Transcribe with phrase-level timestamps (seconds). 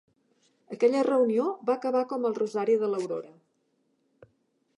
[0.75, 3.39] Aquella reunió va acabar com el rosari de l'aurora.